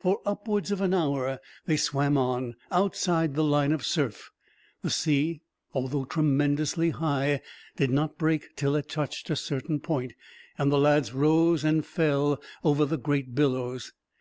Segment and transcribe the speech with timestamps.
[0.00, 4.32] For upwards of an hour they swam on, outside the line of surf.
[4.82, 5.40] The sea,
[5.72, 7.42] although tremendously high,
[7.76, 10.14] did not break till it touched a certain point,
[10.58, 13.92] and the lads rose and fell over the great billows.